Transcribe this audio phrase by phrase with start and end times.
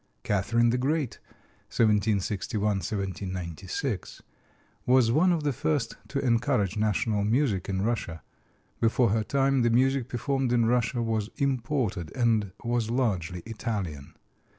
[0.23, 1.19] Catherine the Great
[1.69, 4.23] (1761 1796)
[4.87, 8.23] was one of the first to encourage national music in Russia.
[8.79, 14.15] Before her time the music performed in Russia was imported, and was largely Italian.